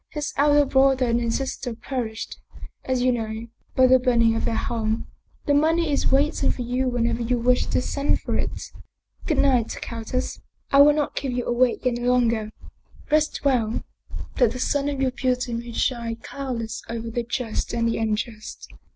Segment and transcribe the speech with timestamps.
[0.09, 2.39] His elder brother and his sister perished,
[2.83, 5.05] as you know, by the burning of their home.
[5.45, 8.71] The money is wait ing for you whenever you wish to send for it.
[9.27, 10.41] Good night, countess.
[10.71, 12.49] I will not keep you awake any longer.
[13.11, 13.83] Rest well,
[14.37, 18.69] that the sun of your beauty may shine cloudless over the just and the unjust.